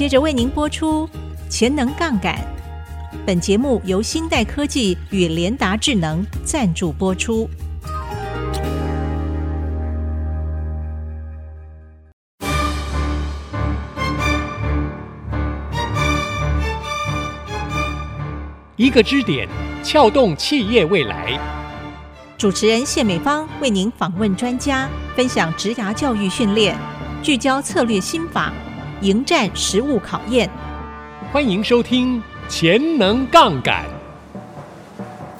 [0.00, 1.06] 接着为您播出
[1.50, 2.34] 《潜能杠杆》。
[3.26, 7.46] 本节目由新代科技与联达智能赞助播出。
[18.76, 19.46] 一个支点，
[19.84, 21.38] 撬动企业未来。
[22.38, 26.74] 主持人谢美芳为您访问专家，分享职涯教育训练，
[27.22, 28.50] 聚焦策略心法，
[29.02, 30.48] 迎战实物考验。
[31.32, 32.18] 欢迎收听
[32.50, 33.84] 《潜能杠杆》。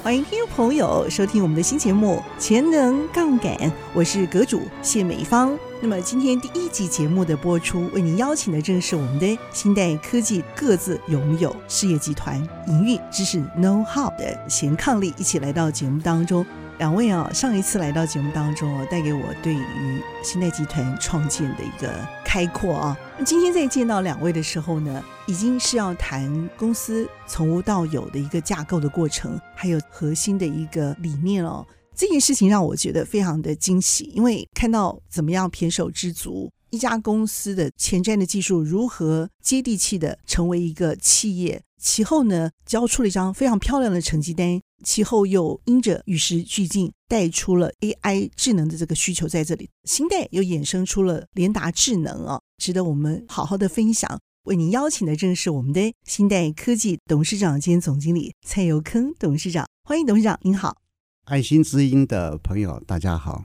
[0.03, 3.55] 欢迎听众朋友收听我们的新节目《潜能杠杆》，
[3.93, 5.55] 我是阁主谢美芳。
[5.83, 16.47] 那么今天第一集节目的播出，为您邀请的正是我们的新代科技各自拥有事业集团营运知识 know how 的贤伉俪，一起来到节目当中。
[16.81, 21.93] 两位啊，上一次来到节目当中哦，带给我对于新代集团创建的一个
[22.25, 22.97] 开阔啊。
[23.23, 31.67] 今天在见到两位的时候呢，已经是要谈公司从无到有的一个架构的过程，还有核心的一个理念哦。
[31.95, 44.63] 这件事情让我觉得非常的惊喜，因为看到怎么样胼手胝足，一家公司的前瞻的技术如何接地气的成为一个企业，其后呢，交出了一张非常漂亮的成绩单。
[44.83, 54.21] 其后又因着与时俱进，带出了 AI 智能的这个需求在这里，新代又衍生出了联达智能啊，值得我们好好的分享。
[54.45, 60.79] 为您邀请的正是我们的新代科技董事长兼总经理蔡有坑董事长，欢迎董事长，您好。
[61.27, 63.45] 爱心之音的朋友，大家好。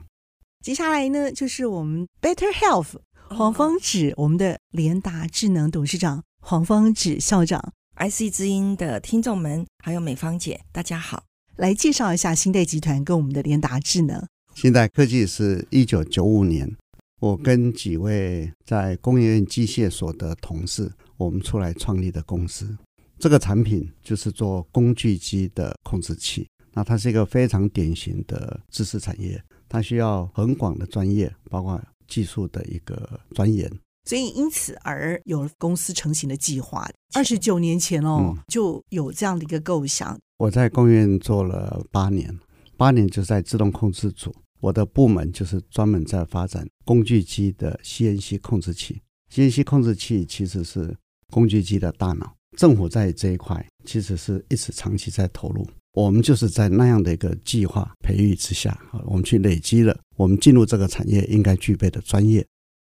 [0.64, 2.96] 接下来呢，就是我们 Better Health
[3.28, 7.74] 黄方止，我们的联达智能董事长黄方止校长。
[7.98, 11.24] IC 之音的听众们，还有美芳姐，大家好。
[11.56, 14.22] 来介绍一下新代集团跟我们的联达智能。
[14.54, 16.76] 新代科技是一九九五年，
[17.20, 22.76] 我跟几位在工业院机械所的同事，我们出来创立的公司。
[23.18, 26.46] 这个产品就是做工具机的控制器。
[26.74, 33.72] 那它是一个非常典型的知识产业，它需要很广的专业，包括技术的一个钻研。
[34.06, 36.88] 所以因此而有了公司成型的计划。
[37.14, 40.18] 二十九年前哦，嗯、就有这样的一个构想。
[40.38, 42.38] 我在工研院做了八年，
[42.76, 44.34] 八年就在自动控制组。
[44.60, 49.00] 我的部门就是专门在发展工具机的 CNC 控制器。
[49.32, 50.96] CNC 控制器其实是
[51.30, 52.34] 工具机的大脑。
[52.56, 55.66] 政府在这一块其实是一直长期在投入。
[55.92, 62.46] 我们就是在那样的一个计划培育之下，我们去累积了我们进入这个产业应该具备的专业。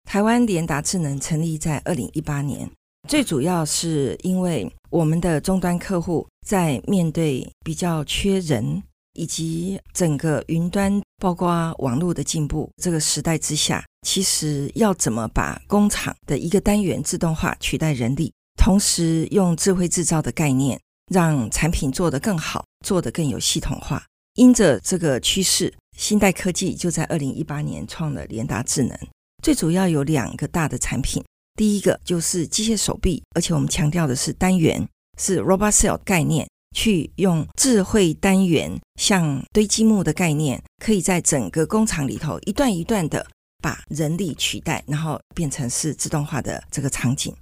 [0.06, 2.70] 台湾联达智能成立在二零一八年，
[3.08, 8.80] 最主要是因为我们的终端客户在面对比较缺人，
[9.14, 20.80] 以及整个云端包括网络的进步这个时代之下，其实要怎么把工厂的一个单元自动化取代人力，同时用智慧制造的概念，
[21.12, 24.04] 让产品做得更好，做得更有系统化。
[24.34, 28.96] 因着这个趋势，新代科技就在二零一八年创了联达智能。
[29.46, 31.24] 最主要有两个大的产品，
[31.54, 34.84] 第一个就是机械手臂，而且我们强调的是单元，
[35.20, 43.24] 是 Robot Cell 概念，去用智慧单元，像堆积木的概念，可以在整个工厂里头一段一段的
[43.62, 47.32] 把人力取代，然后变成是自动化的这个场景。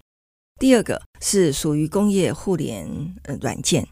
[0.60, 2.86] 第二个是属于工业互联
[3.22, 3.88] 呃软件，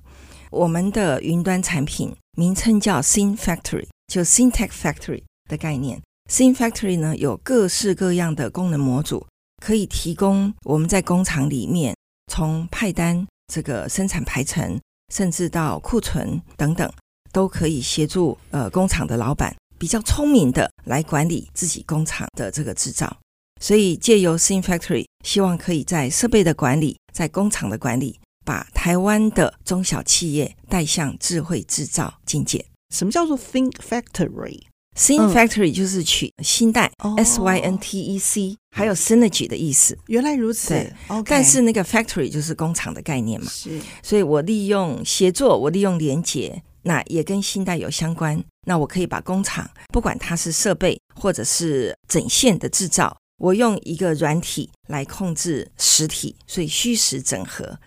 [0.50, 5.98] 我们的云端产品名称叫 Syn Factory，就 SynTechFactory 的概念。
[6.32, 9.26] SIN Factory 呢，有各式各样的功能模组，
[9.62, 11.94] 可以提供我们在工厂里面
[12.32, 14.80] 从派单、这个生产排程，
[15.12, 16.90] 甚至到库存等等，
[17.32, 23.14] 都可以协助呃工厂的老板比较聪明的来管理自己工厂的这个制造。
[23.60, 32.64] 所以借由 SIN Factory，希望可以在设备的管理、在工厂的管理，把台湾的中小企业带向智慧制造境界。
[32.88, 34.62] 什么叫做 Think Factory？
[34.94, 39.96] Factory？Syn Factory 就是取新代、嗯、S Y N T E C，还有 Synergy 的意思。
[40.06, 40.92] 原来如此，对。
[41.26, 43.50] 但是那个 Factory 就是工厂的概念嘛。
[43.50, 43.80] 是。
[44.02, 48.42] 所以我利用协作，我利用连结，那也跟新代有相关。
[48.66, 57.78] 那我可以把工厂，不管它是设备或者是整线的制造，我用一个软体来控制实体，所以虚实整合。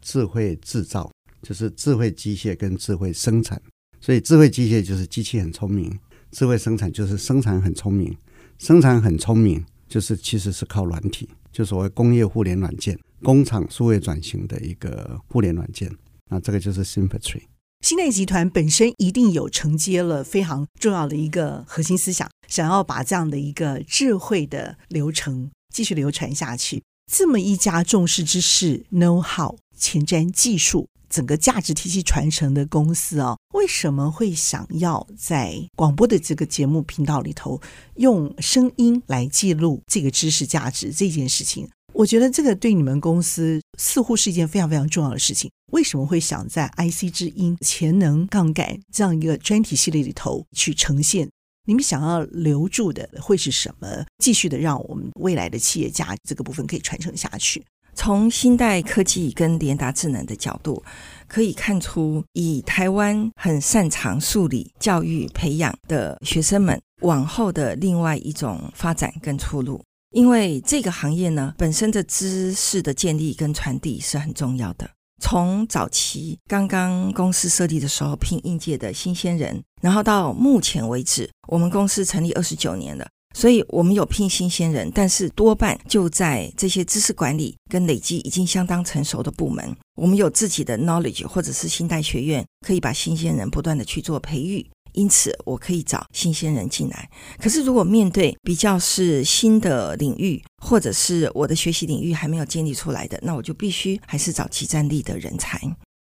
[0.00, 1.10] 智慧制造
[1.42, 3.60] 就是智慧机械跟智慧生产，
[4.00, 5.98] 所以智慧机械就是机器很聪明。
[6.34, 8.12] 智慧生产就是生产很聪明，
[8.58, 15.88] 生产很聪明就是其实是靠软体，就所谓工业互联软件，工厂数位转型的一个互联软件。
[16.28, 17.42] 那这个就是 s y m p a t r y。
[17.82, 26.82] 新代集团本身一定有承接了非常重要的一个核心思想，想要把这样的一个智慧的流程继续流传下去。
[27.12, 37.60] 这么一家重视知识、know how、前瞻技术、整个价值体系传承的公司啊，为什么会想要在广播的这个节目频道里头
[37.94, 41.68] 用声音来记录这个知识价值这件事情？
[41.92, 45.48] 我觉得这个对你们公司似乎是一件非常非常重要的事情。
[45.70, 51.30] 为什么会想在 IC 之音潜能杠杆这样一个专题系列里头去呈现？
[51.68, 54.04] 你们想要留住的会是什么？
[54.18, 57.64] 继续的让我们未来的企业家这个部分可以传承下去。
[57.94, 60.82] 从新代科技跟联达智能的角度，
[61.26, 69.82] 可以看出，以台湾很擅长数理教育培养的学生们往后的另外一种发展跟出路。
[70.10, 74.88] 因为这个行业呢，本身的知识的建立跟传递是很重要的。
[75.20, 94.64] 从早期刚刚公司设立的时候，聘应届的新鲜人，然后到目前为止，我们公司成立二十九年了，所以我们有聘新鲜人，但是多半就在这些知识管理跟累积已经相当成熟的部门，我们有自己的 knowledge，或者是新代学院，可以把新鲜人不断的去做培育。
[94.92, 97.10] 因此，我可以找新鲜人进来。
[97.36, 105.60] 可是，如果面对比较是新的领域，或者是我的学习领域还没有建立出来的，那我就必须还是找即战力的人才。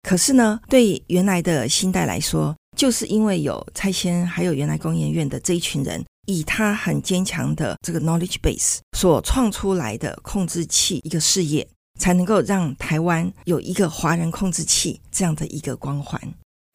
[0.03, 11.67] 可是呢，对原来的新代来说，就是因为有拆迁还有原来工研院的这一群人，以他很坚强的这个 knowledge base 所创出来的控制器一个事业，
[11.99, 16.21] 才能够让台湾有一个华人控制器这样的一个光环。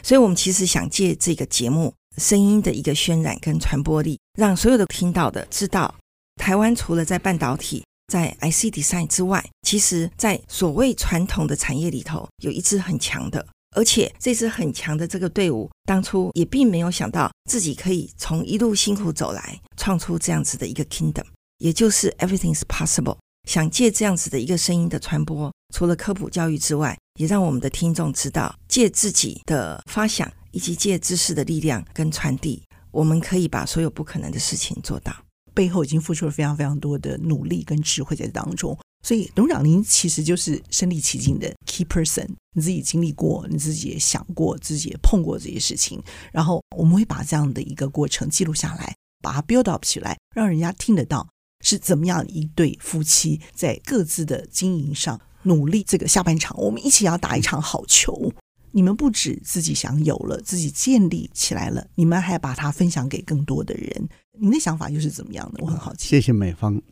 [0.03, 5.95] 所以，我们其实想借这个节目声音的一个渲染跟传播力，让所有的听到的知道，
[6.37, 21.25] 台湾除了在半导体、在 IC Design 之外，其实在所谓传统的产业里头，有一支很强的，而且这支很强的这个队伍，当初也并没有想到自己可以从一路辛苦走来，创出这样子的一个 Kingdom，
[21.59, 23.17] 也就是 Everything is possible。
[23.49, 35.13] 想借这样子的一个声音的传播，除了科普教育之外，也让我们的听众知道，借自己的发想以及借知识的力量跟传递，我们可以把所有不可能的事情做到。
[35.55, 46.03] 背后已经付出了非常非常多的努力跟智慧在当中，所以董事长您其实就是身临其境的 key person，你自己经历过，你自己也想过，自己也碰过这些事情，
[46.33, 51.29] 然后我们会把这样的一个过程记录下来，把它 build up 起来，让人家听得到。
[51.65, 55.85] 是怎么样一对夫妻在各自的经营上努力？
[55.85, 58.33] 这个下半场，我们一起要打一场好球。
[58.73, 64.09] 你们不止自己享有了，自己建立起来了，你们还把它分享给更多的人。
[64.41, 65.63] 您的想法又是怎么样的？
[65.63, 66.09] 我很好奇。
[66.09, 66.83] 谢谢美方。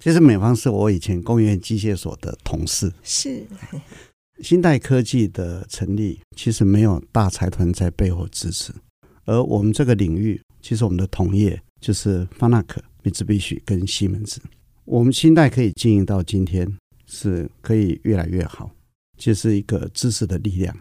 [0.00, 2.90] 其实美方是我以前工研院机械所的同事。
[3.02, 3.46] 是。
[4.40, 8.72] 新代科技的成立，其实没有大财团在背后支持，
[9.26, 12.82] 而我们这个领域，其实我们的同业就是法纳克。
[13.02, 14.42] 米兹必须跟西门子，
[14.84, 16.70] 我们新代可以经营到今天，
[17.06, 18.70] 是可以越来越好，
[19.16, 20.76] 就是一个知识的力量。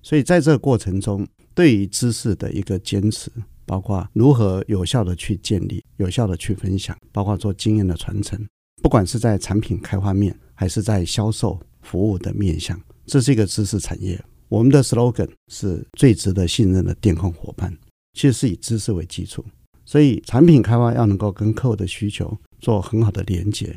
[0.00, 3.28] 所以在这个过程中，对于知识的一个坚持，
[3.66, 8.46] 包括如何有效的去建立、有效的去分享，包括做经验的传承，
[8.84, 14.22] 不管是在产品开发面，还是在销售服务的面向，这是一个知识产业。
[14.46, 17.74] 我们的 slogan 是最值得信任的电控伙伴，
[18.12, 19.42] 其实是以知识为基础。
[19.86, 23.74] 所以，产品开发要能够跟客户的需求做很好的连接，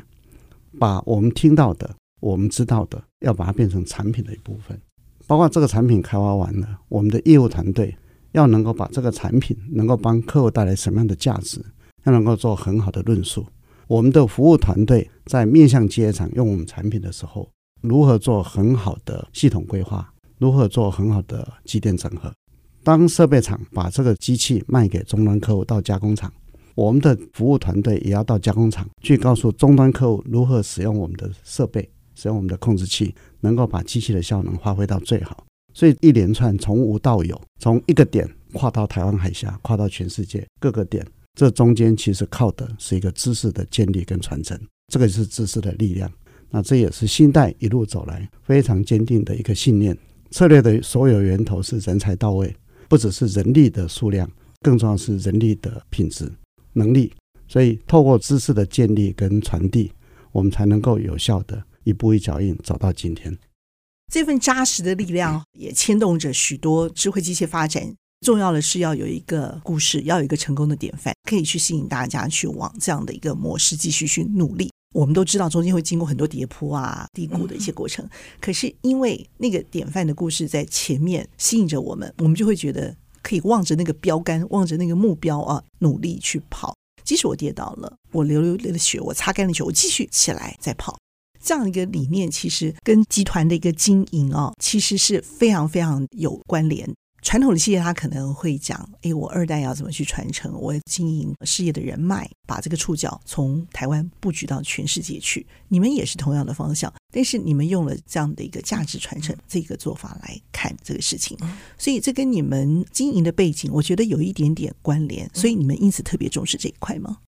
[0.78, 4.78] 把我们听到的、我们知道的，要把它变成产品的一部分。
[5.26, 7.96] 包括这个产品开发完了，我们的业务团队
[8.32, 11.64] 要能够把这个产品能够帮客户带来什么样的价值，
[12.04, 13.46] 要能够做很好的论述。
[13.88, 17.48] 我们的服务团队在面向机械厂用我们产品的时候，
[17.80, 22.30] 如何做很好的系统规划，如何做很好的机电整合。
[22.84, 26.30] 当设备厂把这个机器卖给终端客户到加工厂，
[26.74, 35.46] 我们的服务团队也要到加工厂去告诉终端客户如何使用我们的设备，使用我们的控制器，能够把机器的效能发挥到最好。
[35.72, 41.06] 所以一连串从无到有，从一个点跨到台湾海峡，跨到全世界各个点，
[41.38, 44.60] 这中间其实靠的是一个知识的建立跟传承，
[44.92, 46.10] 这个是知识的力量。
[46.50, 49.96] 那这也是新代一路走来非常坚定的一个信念。
[50.32, 52.52] 策略的所有源头是人才到位。
[52.88, 54.28] 不只是人力的数量，
[54.62, 56.28] 更重要是人力的品质
[56.72, 57.12] 能力。
[57.46, 59.92] 所以，透过知识的建立跟传递，
[60.32, 63.38] 我们才能够有效的一步一脚印走到今天。
[64.12, 67.94] 这份扎实的力量也牵动着许多智慧机械发展。
[68.20, 74.70] 重要的是要有一个故事，要有一个成功的典范，可以去吸引大家去往这样的一个模式继续去努力。
[74.94, 78.08] 我们都知道中间会经过很多跌坡啊、低谷的一些过程，
[78.40, 86.74] 可是因为那个典范的故事在前面吸引着我们，我们就会觉得可以望着那个标杆，望着那个目标啊，努力去跑。
[87.04, 90.96] 即使我跌倒了，我流流了血，我擦干了血，我继续起来再跑。
[91.40, 96.92] 这样一个理念，其实跟集团的一个经营啊，其实是非常非常有关联。
[97.20, 100.52] 传统的企业，他可能会讲：“哎，我二代要怎么去传承？
[100.52, 111.36] 我经营事业的人脉，把这个触角从台湾布局到全世界去。”你们也是同样的方向，但是你们用了这样的一个价值传承这个做法来看这个事情，
[111.76, 115.28] 所以这跟你们经营的背景，我觉得有一点点关联。
[115.34, 117.18] 所以你们因此特别重视这一块吗？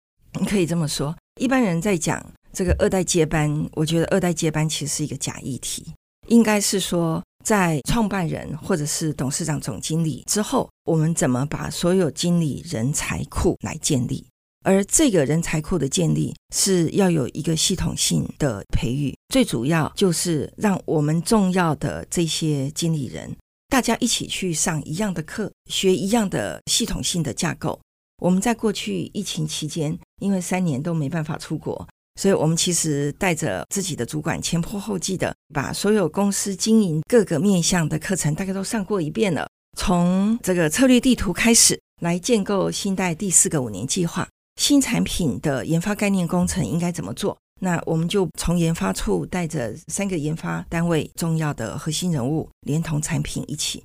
[0.48, 1.14] 可以这么说。
[1.40, 5.92] 一般人在讲这个二代接班，我觉得二代接班其实是一个假议题，
[6.28, 7.20] 应该是说。
[7.44, 14.26] 在创办人或者是董事长、总经理之后，我们怎么把所有经理人才库来建立？
[14.62, 23.34] 而这个人才库的建立是要有一个系统性的培育，最主要就是让我们重要的这些经理人，
[23.68, 27.80] 大家一起去上一样的课，学一样的系统性的架构。
[28.22, 31.88] 我们在过去疫情期间，因为三年都没办法出国。
[32.20, 39.48] 所以，我们其实带着自己的主管前仆后继的，把所有公司经营各个面向的课程，大概都上过一遍了。
[39.78, 44.28] 从这个策略地图开始，来建构新代第四个五年计划，
[44.60, 47.34] 新产品的研发概念工程应该怎么做？
[47.62, 53.82] 那我们就从研发处带着三个研发单位重要的核心人物，连同产品一起。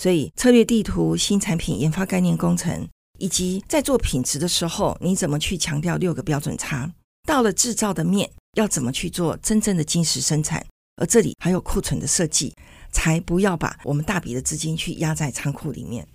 [0.00, 2.88] 所以，策略地图、新产品研发概念工程，
[3.18, 6.90] 以及在做品质的时候，你怎么去强调六个标准差？
[7.24, 10.64] 到了制造的面，要怎么去做真正的精实生产？
[10.96, 12.54] 而这里还有库存的设计，
[12.92, 16.06] 才不要把我们大笔的资金去压在仓库里面。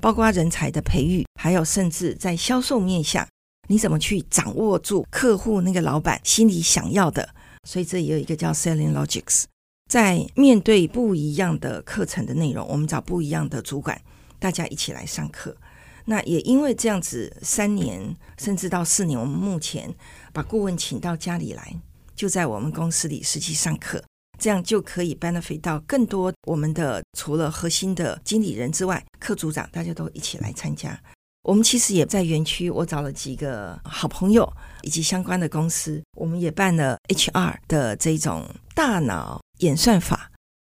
[0.00, 3.28] 包括人才的培育，还有甚至在销售面下，
[3.68, 7.28] 你怎么去掌握住客户那个老板心里想要的？
[7.68, 9.44] 所以这也有一个叫 Selling Logics。
[9.90, 14.00] 在面对不一样的课程的内容，我们找不一样的主管，
[14.38, 15.56] 大家一起来上课。
[16.06, 19.94] 那也因为这样子，三年甚至到四年，我们目前
[20.34, 21.74] 把顾问请到家里来，
[22.16, 24.02] 就在我们公司里实际上课，
[24.36, 31.00] 这样就可以 benefit 到更多我们的除了核心的经理人之外，课组长大家都一起来参加。
[31.44, 40.30] 我们其实也在园区，我找了几个好朋友以及相关的公司，我们也办了 HR 的这种大脑演算法。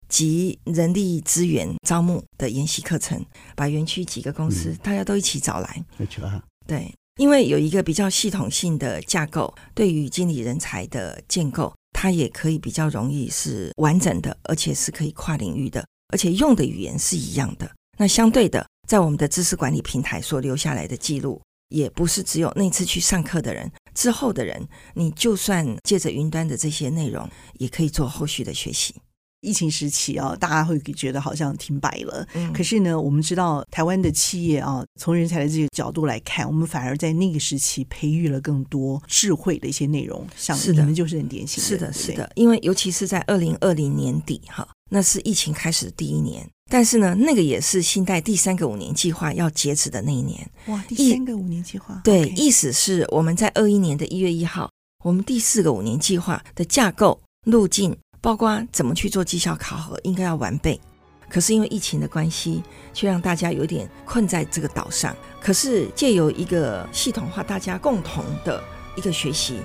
[0.10, 5.84] 及人力资源招募的研习课程，把园区几个公司、嗯、大家都一起找来。
[5.98, 17.72] HR 对，因为有一个比较系统性的架构，对于经理人才的建构，它也可以比较容易是完整的，而且是可以跨领域的，而且用的语言是一样的。
[18.00, 21.40] 那相对的，在我们的知识管理平台所留下来的记录，
[21.70, 27.30] 也不是只有那次去上课的人，之后的人，你就算借着云端的这些内容，
[27.60, 28.96] 也可以做后续的学习。
[29.44, 32.26] 疫情时期啊，大家会觉得好像停摆了。
[32.34, 40.26] 嗯，可是呢，我们知道台湾的企业啊，从人才的这个角度来看，我们反而在那个时期培育了更多智慧的一些内容。
[40.36, 41.68] 像你们就是很典型的。
[41.68, 50.50] 是的，是的，因为尤其是在二零二零年底哈，那是疫情开始的第一年，但是呢，那个也是新代第三个五年计划要截止的那一年。
[50.68, 52.00] 哇，第三个五年计划。
[52.04, 54.72] 对意思是我们在二一年的一月一号，
[55.04, 57.98] 我们第四个五年计划的架构路径。
[58.24, 60.80] 包括怎么去做绩效考核，应该要完备。
[61.28, 62.64] 可是因为疫情的关系，
[62.94, 65.14] 却让大家有点困在这个岛上。
[65.42, 68.64] 可是借由一个系统化、大家共同的
[68.96, 69.60] 一个学习，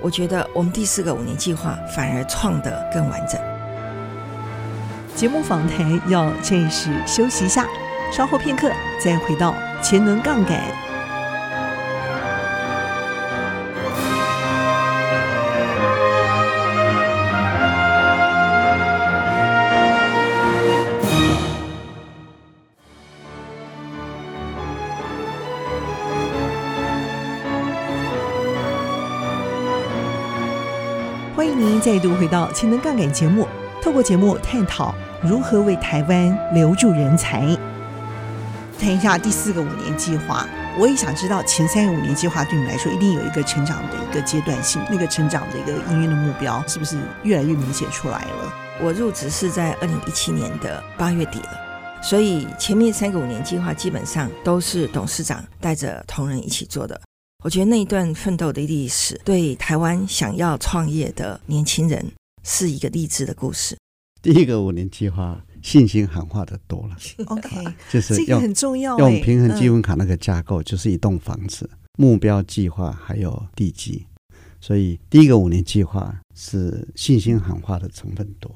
[0.00, 3.40] 我觉得我们第四个五年计划反而创得更完整。
[5.16, 7.66] 节目访谈要暂时休息一下，
[8.12, 8.70] 稍后片刻
[9.02, 10.83] 再回到潜能杠杆。
[31.84, 33.46] 再度回到潜能杠杆节目，
[33.82, 37.42] 透过节目探讨如何为台湾留住人才。
[38.80, 40.48] 谈一下第四个五年计划，
[40.78, 48.54] 我也想知道前三个五年计划对你们来说一定有一个成长的一个阶段性，那个成长的一个营运的目标是不是越来越明显出来了？
[48.80, 51.50] 我入职是在二零一七年的八月底了，
[52.02, 56.98] 所以前面三个五年计划基本上都是董事长带着同仁一起做的。
[57.44, 62.02] 我觉得那一段奋斗的历史，对台湾想要创业的年轻人
[62.42, 63.76] 是一个励志的故事。
[64.22, 66.96] 第一个五年计划，信心喊话的多了。
[67.28, 68.98] OK， 就是这个很重要。
[68.98, 74.06] 用平衡积分卡那个架构，就是一栋房子，嗯、目标计划还有地基。
[74.58, 78.50] 所以第一个五年计划是信心喊话的成分多。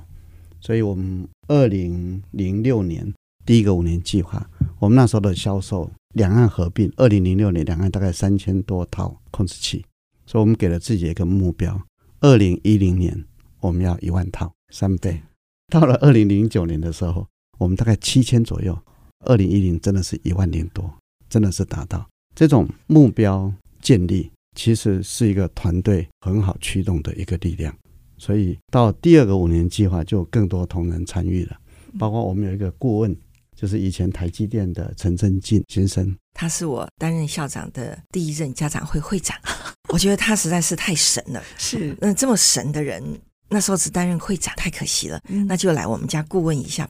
[0.63, 3.13] 所以我们二零零六年
[3.49, 4.47] 第一个五年计划，
[4.79, 5.91] 我们那时候的销售。
[6.13, 9.83] 两岸合并，二零零六年两岸大概三千多套控制器，
[10.27, 11.81] 所以我们给了自己一个目标：
[12.21, 13.25] 二零一零年
[13.61, 15.23] 我们要一万套，三倍。
[15.69, 17.27] 到了二零零九年的时候，
[17.59, 18.79] 我们大概七千左右。
[19.25, 20.93] 二零一零真的是一万零多，
[21.31, 23.51] 真的是达到这种目标
[23.81, 27.75] 建立，其实是一个团队很好驱动的一个力量。
[28.19, 31.57] 所以到第二个五年计划，就更多同仁参与了，
[31.99, 33.17] 包括我们有一个顾问，
[33.61, 39.37] 就是以前台积电的陈正进先生，他是我担任校长的第一任家长会会长，
[39.93, 41.43] 我觉得他实在是太神了。
[41.57, 43.03] 是，那这么神的人，
[43.49, 46.87] 那时候只担任会长太可惜了，那就来我们家顾问一下。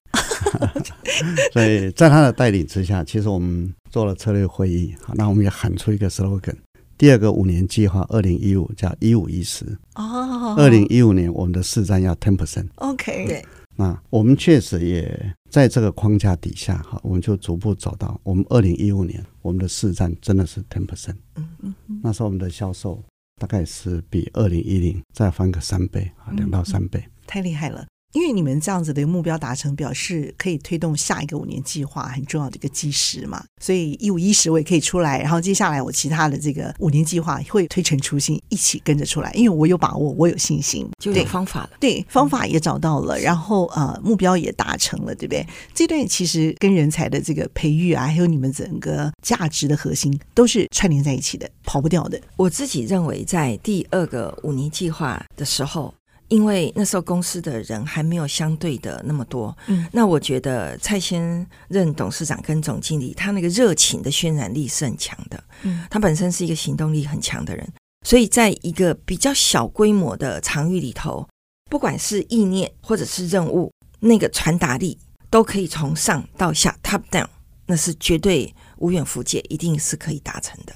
[1.54, 6.54] 所以在他的带领之下，其实我们做了策略会议，好，那我们也喊出一个 slogan：
[6.98, 9.64] 第二个五年计划，二零一五叫一五一十。
[9.94, 12.68] 哦，二零一五年我们的市占要 ten percent。
[12.74, 13.44] OK，对，
[13.80, 21.14] 那我们确实也在这个框架底下，哈，我们就逐步走到我们二零一五年，我们的市占真的是 ten percent。
[21.36, 23.00] 嗯嗯，那时候我们的销售
[23.40, 27.86] 大概是比二零一零再翻个三倍，啊，两到三倍，太厉害了。
[28.18, 45.46] 因为你们这样子的目标达成，表示可以推动下一个五年计划很重要的一个基石嘛，所以一五一十我也可以出来，然后接下来我其他的这个五年计划会推陈出新，一起跟着出来，因为我有把握，我有信心，就有方法了，对，方法也找到了，然后呃目标也达成了，对不对？
[45.72, 52.20] 这段其实跟人才的这个培育啊，还有你们整个价值的核心都是串联在一起的，跑不掉的。
[52.36, 55.94] 我自己认为，在第二个五年计划的时候。
[56.28, 67.66] 因为那时候公司的人还没有相对的那么多，嗯，那我觉得蔡先任董事长跟总经理，他那个热情的渲染力是很强的，嗯，他本身是一个行动力很强的人，
[68.06, 71.26] 所以在一个比较小规模的场域里头，
[71.70, 74.98] 不管是意念或者是任务，那个传达力
[75.30, 77.26] 都可以从上到下 top down，
[77.66, 80.74] 那是绝对无远弗届，一定是可以达成的。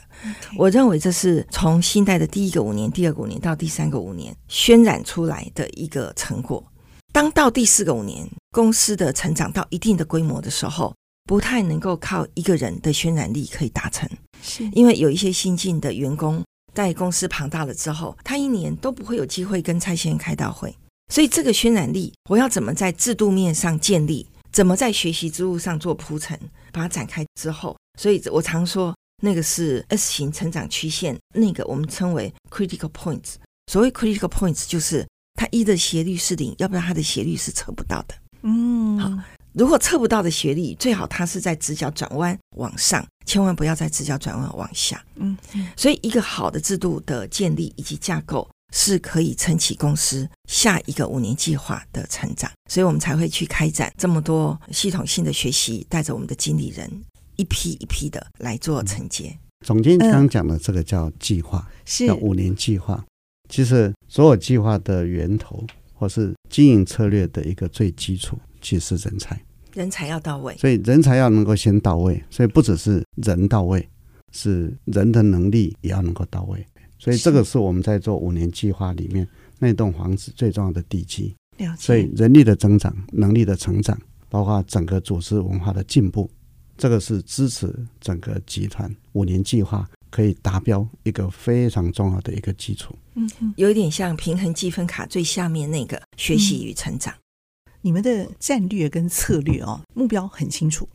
[0.57, 6.65] 我认为这是从新代的第一个五年、第二个五年到第三个五年渲染出来的一个成果。
[7.13, 14.09] 当到第四个五年，公司的成长到一定的规模的时候，不太能够靠一个人的渲染力可以达成，
[14.43, 20.75] 是因为有一些新进的员工在公司庞大了之后，他一年都不会有机会跟蔡先生开到会，
[21.13, 26.39] 所以这个渲染力，我要怎么在制度面上建立，怎么在学习之路上做铺陈，
[26.73, 28.95] 把它展开之后，所以我常说。
[29.25, 33.35] 那个是 S 型成长曲线，那个我们称为 critical points。
[33.71, 38.15] 所谓 critical points，就是它一的斜率是零，要不然它的斜率是测不到的。
[38.43, 39.09] 嗯，好，
[39.53, 45.03] 如果测不到的斜率，最好它是在直角转弯往上，千万不要在直角转弯往下。
[45.15, 45.39] 嗯，
[45.77, 52.51] 所以一个好的制度的建立以及架构，是可以撑起公司下一个五年计划的成长。
[52.69, 56.91] 所以我们才会去开展这么多系统性的学习，带着我们的经理人。
[57.37, 59.29] 一批一批的来做承接。
[59.29, 63.05] 嗯、总经刚讲的这个叫计划，是、嗯、叫五年计划。
[63.49, 69.39] 其实所有计划的源头，或是经营策略的一个最基础，其实是人才。
[69.75, 72.23] 人才要到位，所以人才要能够先到位。
[72.31, 73.89] 所以不只是人到位，
[74.33, 76.65] 是人的能力也要能够到位。
[76.99, 79.27] 所以这个是我们在做五年计划里面
[79.59, 81.35] 那栋房子最重要的地基。
[81.57, 81.77] 了解。
[81.79, 86.31] 所以人力的增长、能力的成长，包括整个组织文化的进步。
[86.77, 92.95] 这个是支持整个集团五年计划可以达标一个非常重要的一个基础。
[93.15, 97.15] 嗯，有一点像平衡积分卡最下面那个学习与成长。
[97.15, 100.89] 嗯，你们的战略跟策略哦，目标很清楚。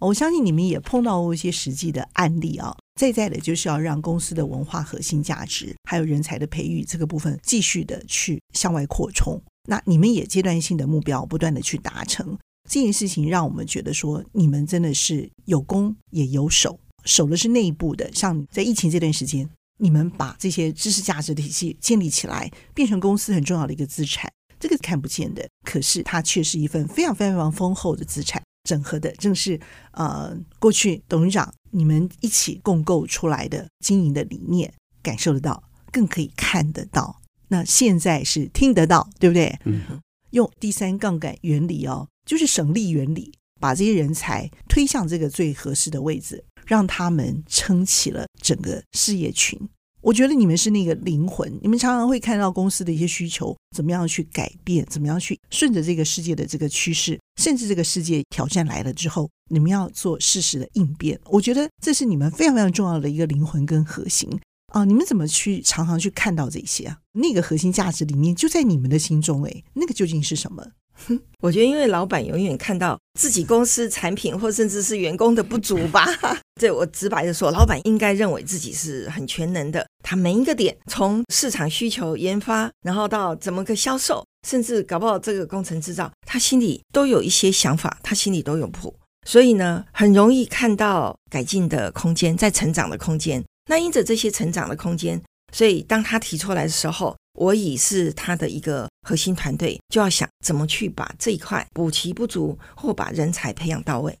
[0.00, 9.40] 我相信你们也碰到过一些实际的案例啊，在在的就是要让公司的文化核心价值还有人才的培育这个部分继续的去向外扩充。
[9.66, 12.36] 那你们也阶段性的目标不断的去达成。
[12.68, 18.10] 这件事情让我们觉得说，你们真的是有攻也有守，守的是内部的。
[18.12, 19.48] 像在疫情这段时间，
[19.78, 24.32] 你们把这些知识价值体系建立起来，变成公司很重要的一个资产。
[24.58, 28.42] 这个看不见的，可是它却是一份非常非常丰厚的资产。
[28.66, 34.72] 整合的正是呃，过去董事长你们一起共构出来的经营的理念，
[35.02, 37.20] 感受得到，更可以看得到。
[37.48, 39.58] 那现在是听得到，对不对？
[39.64, 40.00] 嗯。
[40.30, 42.08] 用第三杠杆原理哦。
[42.24, 49.58] 就是省力原理，把这些人才推向这个最合适的位置，让他们撑起了整个事业群。
[50.00, 61.18] 我觉得你们是那个灵魂，你们常常会看到公司的一些需求，怎么样去改变，怎么样去顺着这个世界的这个趋势，甚至这个世界挑战来了之后，你们要做适时的应变。
[61.30, 64.28] 我觉得这是你们非常非常重要的一个灵魂跟核心
[64.74, 64.84] 啊！
[64.84, 66.98] 你们怎么去常常去看到这些啊？
[67.12, 70.72] 那个核心价值里面就在你们的心中，诶，那个究竟是什么？
[71.40, 76.06] 我觉得，因为老板永远看到自己公司产品或甚至是员工的不足吧。
[76.60, 79.86] 对，我直白的说，老板应该认为自己是很全能的。
[80.02, 88.94] 他每一个点，从市场需求研发，然后到怎么个销售，甚至搞不好这个工程制造，他心里都有一些想法，他心里都有谱，
[89.26, 93.44] 所以呢，很容易看到改进的空间，在成长的空间。
[93.68, 95.20] 那因着这些成长的空间，
[95.52, 104.16] 所以当他提出来的时候，我已是他的一个核心团队，就要想怎么去把这一块补齐不足，或把人才培养到位。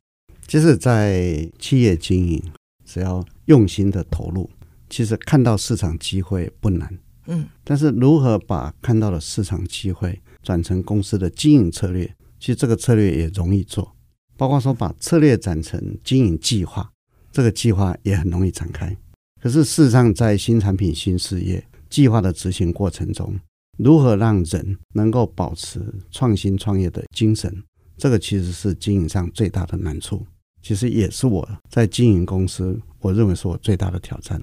[0.46, 2.42] 其实，在企业经营，
[2.84, 4.50] 只要用心的投入，
[4.90, 6.98] 其实看到市场机会不难。
[7.26, 12.04] 嗯，但是如何把看到的市场机会转成公司的经营策略，
[12.38, 13.96] 其实这个策略也容易做，
[14.36, 16.90] 包括说把策略转成经营计划，
[17.32, 18.94] 这个计划也很容易展开。
[19.40, 23.38] 可是事实上，在新产品、新事业计划的执行过程中，
[23.78, 27.62] 如何让人能够保持创新创业的精神，
[27.96, 30.26] 这个其实是经营上最大的难处。
[30.62, 34.42] 其实也是我在经营公司，我认为是我最大的挑战，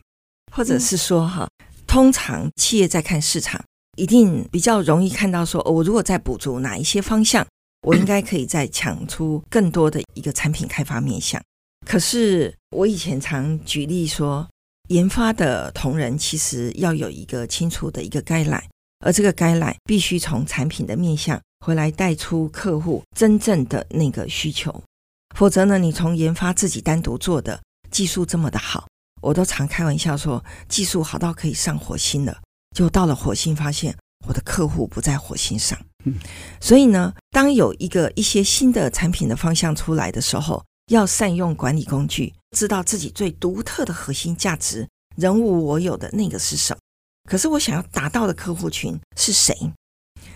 [0.51, 1.47] 或者是说哈。
[1.88, 3.62] 通常企业在看市场，
[3.97, 7.45] 一定比较容易看到说，我如果再补足哪一些方向，
[7.82, 11.41] 我应该可以再抢出更多的一个产品开发面向。
[11.86, 14.47] 可是我以前常举例说，
[14.91, 18.65] 研发的同仁其实要有一个清楚的一个 guideline，
[18.99, 24.84] 而这个 guideline 必须从产品的面向回来带出客户真正的那个需求，
[25.34, 27.58] 否则呢，你从研发自己单独做的
[27.89, 28.86] 技术这么的好。
[29.21, 32.41] 我都常开玩笑说，技术好到可以上火星了，
[32.75, 33.95] 就到了火星，发现
[34.27, 35.80] 我的客户不在火星上。
[36.04, 36.15] 嗯
[36.60, 46.80] 所以呢，当有一个一些新的产品的方向出来的时候，要善用管理工具，知道自己最独特的核心价值，人无我有的那个是什么。
[47.30, 49.56] 可是我想要达到的客户群是谁？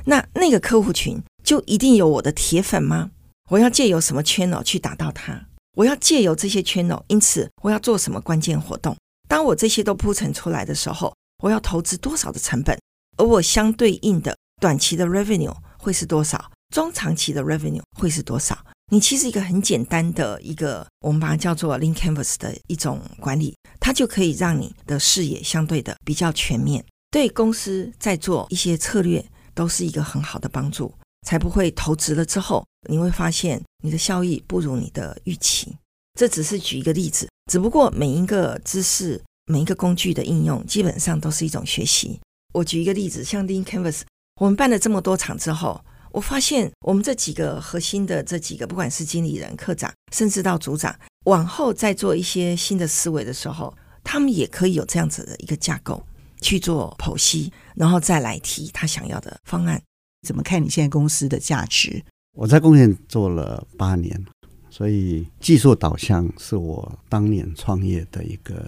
[0.05, 3.11] 那那个客户群就一定有我的铁粉吗？
[3.49, 5.45] 我要借由什么 channel 去达到他？
[5.75, 8.95] 我要借由这些 channel，因此我要做什么关键活动？
[9.27, 11.13] 当我这些都铺陈出来的时候，
[11.43, 12.79] 我要投资多少的成本？
[13.17, 16.49] 而我相对应的短期的 revenue 会是多少？
[16.73, 18.57] 中长期的 revenue 会是多少？
[18.91, 30.93] 你其实一个很简单的一个，我们把它叫做 lean canvas 的一种管理，它就可以让你的视野相对的比较全面，对公司在做一些策略都是一个很好的帮助。
[31.25, 35.75] 才不会投资了之后，你会发现你的效益不如你的预期。
[36.13, 42.19] 这只是举一个例子，只不过每一个知识、每一个工具的应用，基本上都是一种学习。
[42.53, 44.01] 我举一个例子，像 Lean Canvas，
[44.39, 45.83] 我们办了这么多场之后，
[46.15, 56.01] 我发现我们这几个核心的这几个，不管是经理人、科长，甚至到组长，往后再做一些新的思维的时候，他们也可以有这样子的一个架构
[56.39, 59.81] 去做剖析，然后再来提他想要的方案。
[60.25, 62.01] 怎么看你现在公司的价值？
[62.33, 64.25] 我在贡献做了八年，
[64.69, 68.65] 所以技术导向是我当年创业的一个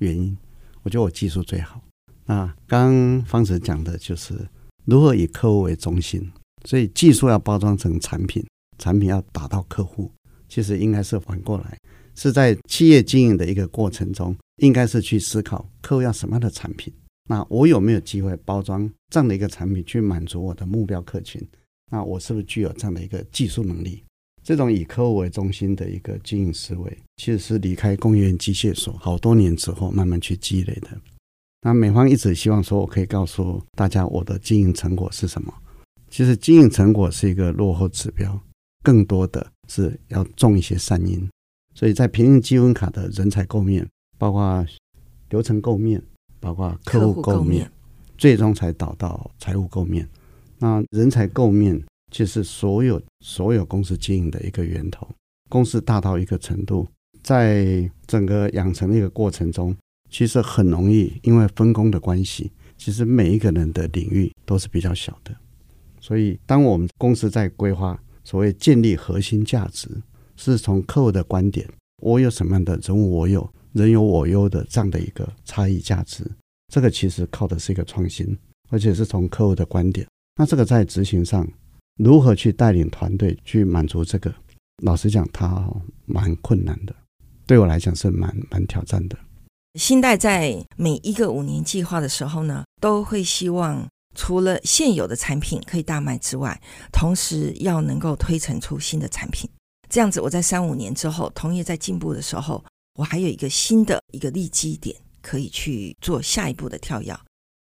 [0.00, 0.36] 原因。
[0.82, 1.80] 我觉得我技术最好。
[2.26, 4.46] 那刚刚方子讲的就是
[4.84, 6.30] 如何以客户为中心，
[6.64, 8.44] 所以技术要包装成产品，
[8.78, 10.10] 产品要打到客户。
[10.48, 11.78] 其实应该是反过来，
[12.16, 16.92] 是在企业经营的一个过程中，应该是去思考客户要什么样的产品。
[17.28, 21.40] 那我有没有机会包装这样的一个产品去满足我的目标客群？
[21.92, 24.02] 那我是不是具有这样的一个技术能力？
[24.42, 30.88] 这种以客户为中心的一个经营思维，其实是离开工业机械所好多年之后慢慢去积累的。
[31.62, 35.54] 那美方一直希望说我可以告诉大家我的经营成果是什么？
[36.10, 38.38] 其实经营成果是一个落后指标，
[38.82, 41.26] 更多的是要种一些善因。
[41.74, 44.66] 所以在平行积分卡的人才构面，包括
[45.30, 46.02] 流程构面。
[46.42, 47.70] 包括客户构面，
[48.16, 50.08] 最终才导到财务构面。
[50.58, 51.78] 那人才构面，
[52.10, 55.06] 其实所有所有公司经营的一个源头。
[55.50, 56.88] 公司大到一个程度，
[57.22, 59.76] 在整个养成的一个过程中，
[60.08, 65.36] 其实很容易因为分工的关系，其实每一个人的领域都是比较小的。
[66.00, 69.88] 所以，当我们公司在规划所谓建立核心价值，
[70.36, 71.68] 是从客户的观点，
[72.02, 73.48] 我有什么样的人物我有。
[73.72, 76.28] 人有我优的这样的一个差异价值，
[76.72, 78.36] 这个其实靠的是一个创新，
[78.68, 80.04] 而且是从客户的观点。
[80.34, 81.46] 那这个在执行上，
[81.96, 84.34] 如何去带领团队去满足这个？
[84.82, 85.72] 老实讲，它
[86.04, 86.92] 蛮困难的，
[87.46, 89.16] 对我来讲是蛮蛮挑战的。
[89.78, 93.86] 新代在每一个五年计划的时候呢，都会希望
[94.20, 96.60] 除了现有的产品可以大卖之外，
[96.92, 99.48] 同时要能够推陈出新的产品。
[99.88, 102.62] 这样子，我在三五年之后，同业在进步的时候。
[102.96, 107.18] 我还有一个新的一个利基点，可以去做下一步的跳跃。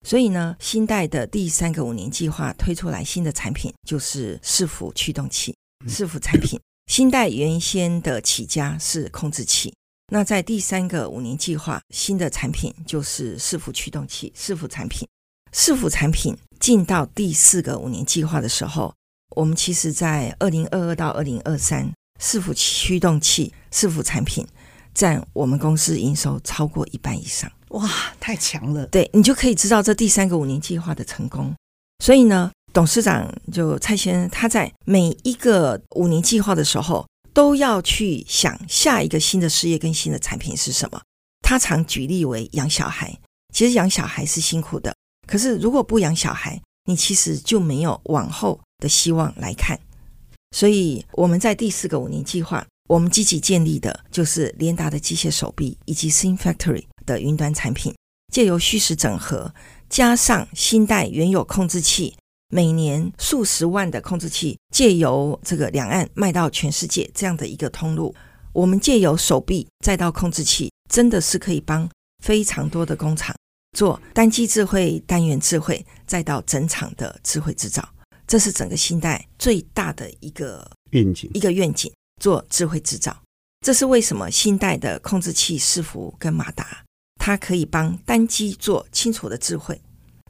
[0.07, 5.55] 所以呢，新代的第三个五年计划推出来新的产品就是伺服驱动器，
[5.87, 6.59] 伺服产品。
[6.87, 9.75] 新代原先的起家是控制器，
[10.11, 15.07] 那在第三个五年计划，新的产品就是伺服驱动器，伺服产品。
[15.53, 18.95] 伺服产品进到第四个五年计划的时候，
[19.37, 24.47] 我们其实在二零二二到二零二三，伺服驱动器、伺服产品
[24.95, 27.51] 占我们公司营收超过一半以上。
[27.71, 28.87] 哇，太强了！
[28.87, 31.55] 对，你就可以知道这第三个五年计划的成功。
[32.03, 41.01] 所以呢，董事长就蔡先生，他在每一个五年计划的时候，都要去想下一个新的事业跟新的产品是什么。
[41.43, 43.19] 他常举例为养小孩，
[43.53, 44.95] 其实养小孩是辛苦的，
[45.29, 49.79] 可是如果不养小孩，你其实就没有往后的希望来看。
[50.57, 56.85] 所以我们在第四个五年计划，我们积极建立的就是联达的机械手臂以及 s i n Factory。
[57.09, 57.95] 的云端产品，
[58.31, 59.55] 借由虚实整合，
[59.89, 62.15] 加上新代原有控制器，
[62.51, 68.15] 每年数十万的控制器，借由这个两岸卖到全世界这样的一个通路，
[68.53, 71.89] 我们借由手臂再到控制器，真的是可以帮
[72.23, 73.35] 非常多的工厂
[73.79, 77.89] 做单机智慧、单元智慧，再到整场的智慧制造。
[78.27, 81.89] 这是整个新代最大的一个愿景，一个愿景，
[82.21, 83.17] 做智慧制造。
[83.65, 86.83] 这是为什么新代的控制器伺服跟马达。
[87.21, 89.81] 它可以帮单机做清楚的智慧，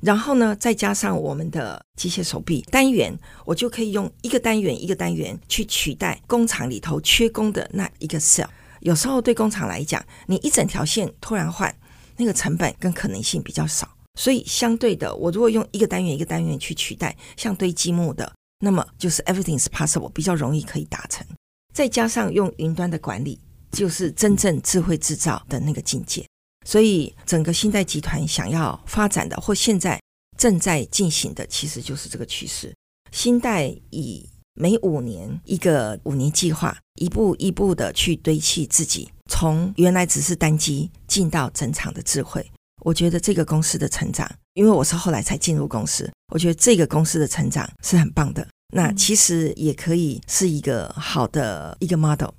[0.02, 8.50] 然后呢，再加上我们的机械手臂单元，我就可以用一个单元一个单元去取代工厂里头缺工的那一个 cell。
[8.80, 11.74] 有时候对工厂来讲，你一整条线突然换，
[12.18, 13.88] 那个成本跟可能性比较少。
[14.18, 21.24] 所以相对的，我如果用一个单元一个单元去取代像堆积木的，那么就是 everything is possible，比较容易可以达成。
[21.72, 23.38] 再加上用云端的管理，
[23.70, 26.26] 就是真正智慧制造的那个境界。
[26.66, 30.00] 所以，整个新代集团想要发展的，或现在
[30.36, 32.74] 正在进行的，其实就是这个趋势。
[33.12, 42.44] 新代以每五年一个五年计划，一步一步的去堆砌自己，从原来只是单机进到整厂的智慧。
[42.80, 48.46] 我觉得这个公司的成长，因为我是后来才进入公司，我觉得这个公司的成长是很棒的。
[48.74, 52.30] 那其实也可以是一个好的一个 model。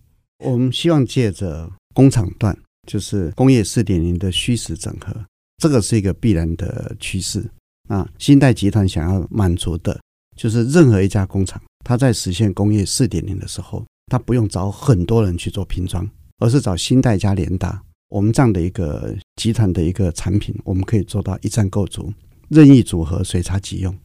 [0.43, 2.57] 我们希望借着工厂段。
[2.87, 5.15] 就是工业四点零的虚实整合，
[5.61, 7.47] 这个是一个必然的趋势
[7.87, 8.07] 啊。
[8.17, 10.01] 新代集团想要满足的，
[10.35, 22.11] 就是任何一家工厂，它在实现工业四点零的时候，它不用找很多人去做拼装，而是找新代加联达，我们这样的一个集团的一个产品，我们可以做到一站购足，
[22.47, 23.95] 任意组合，随插即用，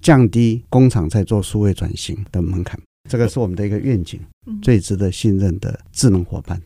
[0.00, 2.80] 降低工厂在做数位转型的门槛。
[3.10, 4.20] 这个是我们的一个愿景，
[4.62, 6.60] 最值得信任的智能伙伴。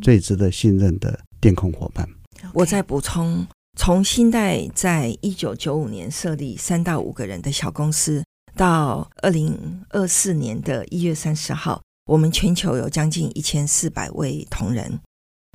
[0.00, 2.08] 最值得信任的电控伙伴。
[2.54, 3.46] 我再补充：
[3.78, 8.24] 从新代在一九九五年设立三到五个人的小公司，
[8.56, 15.00] 到二零二四年的一月三十号，我们全球有将近一千四百位同仁。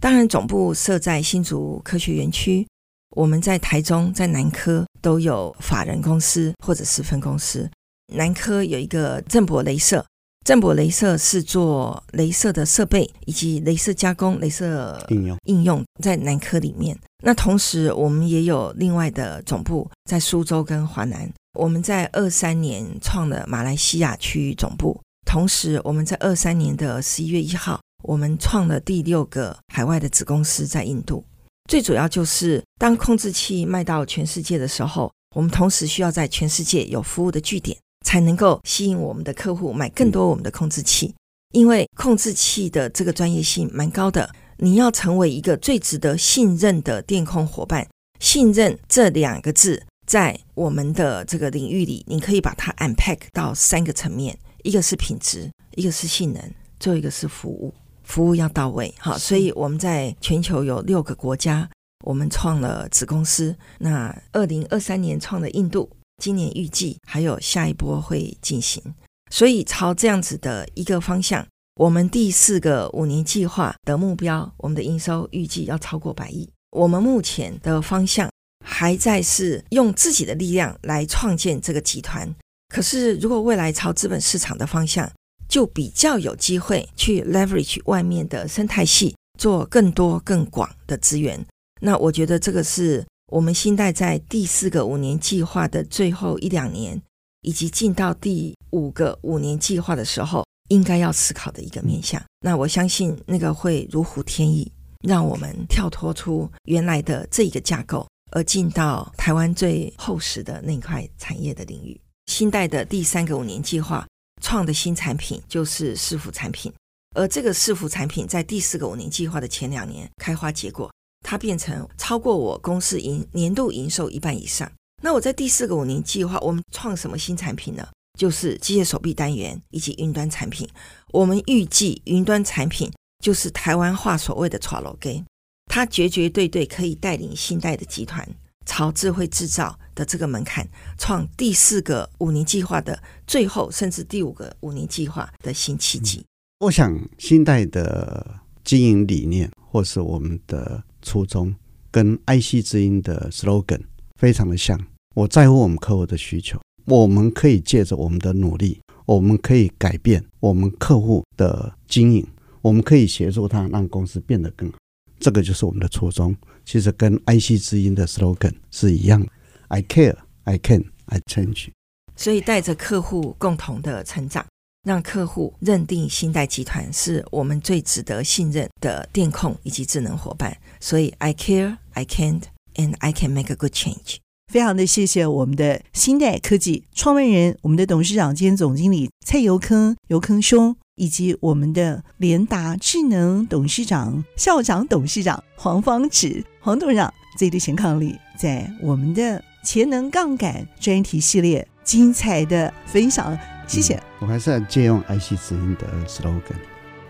[0.02, 2.68] 当然，总部设在新竹科学园区，
[3.16, 7.70] 我们在台中、在南科都有法人公司或者是分公司。
[8.14, 10.06] 南科有一个正博雷射。
[10.46, 16.98] 正博雷射是做镭射的设备以及镭射加工、镭射应用应用在南科里面。
[17.22, 21.30] 那同时，我们也有另外的总部在苏州跟华南。
[21.60, 31.24] 我们在二三年创了马来西亚区域总部，同时我们在二三年的十一月一号，我们创了第六个海外的子公司在印度。
[31.70, 37.78] 最主要就是当控制器卖到全世界的时候，我们同时需要在全世界有服务的据点。
[38.04, 41.14] 才能够吸引我们的客户买更多我们的控制器，
[41.52, 44.28] 因为控制器的这个专业性蛮高的。
[44.58, 47.88] 你要成为一个最值得信任的电控伙伴，
[48.20, 57.74] 信任这两个字在我们的这个领域里，你可以把它 unpack 到三个层面：一个是品质，一个是性能，最后一个是服务。
[58.04, 61.70] 服务要到位，好，所以我们在全球有六个国家，
[62.06, 63.56] 我们创了子公司。
[63.78, 65.90] 那二零二三年创的印度。
[66.22, 68.84] 今年预计还有下一波会进行，
[69.32, 76.50] 所以朝这样子的一个方向，我们第四个五年计划的目标，我们的营收预计要超过百亿。
[76.72, 78.30] 我们目前的方向
[78.66, 82.36] 还在是用自己的力量来创建这个集团，
[82.70, 85.12] 可是如果未来朝资本市场的方向，
[85.48, 91.46] 就比较有机会去 leverage 外面的生态系，做更多更广的资源。
[91.82, 93.06] 那我觉得这个是。
[93.32, 97.00] 我们新代在第四个五年计划的最后一两年，
[97.44, 102.20] 以及进到第五个五年计划的时候，应该要思考的一个面向。
[102.42, 104.72] 那我相信那个会如虎添翼，
[105.08, 112.02] 让我们跳脱出原来的这一个架构，而进到台湾最厚实的那块产业的领域。
[112.30, 114.08] 新代的第三个五年计划
[114.40, 116.72] 创的新产品就是伺服产品，
[117.16, 120.90] 而这个伺服产品在第四个五年计划的前两年开花结果。
[121.26, 127.86] 它变成超过我公司营年度营收一半以上，那我在第四个五年计划，我们创什么新产品呢？
[128.18, 130.70] 就是机械手臂单元以及云端产品。
[131.12, 132.92] 我们预计云端产品
[133.24, 135.26] 就是台湾话所谓的 “tralogy”，
[135.66, 138.28] 它绝绝对对可以带领新代的集团
[138.66, 140.66] 朝智慧制造的这个门槛，
[140.98, 146.24] 创第四个五年计划的最后，甚至第五个五年计划的新契机。
[146.60, 151.54] 我想新代的经营理念，或是我们的初衷，
[151.92, 153.82] 跟 IC 之音的 slogan
[154.16, 154.80] 非常的像。
[155.16, 162.26] 我在乎我们客户的需求，我们可以借着我们的努力，我们可以改变我们客户的经营，
[162.62, 164.78] 我们可以协助他让公司变得更好。
[165.20, 166.34] 这个就是我们的初衷。
[166.64, 169.28] 其实跟 IC 之音的 slogan 是一样的。
[169.70, 171.70] I care, I can, I change。
[172.16, 174.46] 所以带着客户共同的成长，
[174.84, 180.58] 让客户认定新代集团是我们最值得信任的电控以及智能伙伴。
[180.80, 182.42] 所以 I care, I can,
[182.76, 184.18] and I can make a good change。
[184.52, 203.94] 非常的谢谢我们的新代科技创办人，我们的董事长兼总经理蔡尤铿尤铿兄，以及我们的联达智能董事长、校长、董事长黄方直黄董事长这一对贤伉俪，在我们的潜能杠杆专题系列精彩的分享，谢谢。
[203.94, 206.58] 嗯、我还是要借用 IC 之音的 slogan，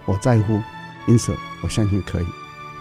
[0.04, 0.62] 我在乎，
[1.08, 2.26] 因此我相信可以，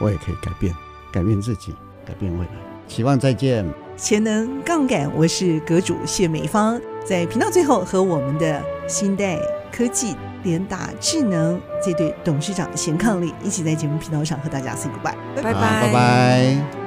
[0.01, 0.75] 我也可以改变，
[1.13, 1.73] 改变自己，
[2.05, 2.51] 改变未来。
[2.89, 3.65] 希望再见。
[3.97, 9.39] 潜能杠杆，我是阁主谢美芳，在频道最后和我们的新代
[9.71, 16.78] 科技联达智能这对董事长贤伉俪一起在节目频道上和大家 say goodbye，拜拜拜拜。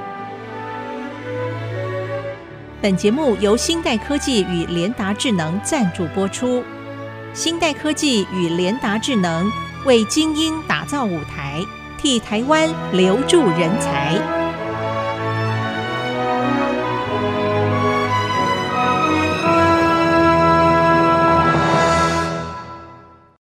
[2.82, 6.64] 本节目由新代科技与联达智能赞助播出，
[7.32, 9.48] 新代科技与联达智能
[9.84, 11.64] 为精英打造舞台，
[11.96, 14.41] 替台湾留住人才。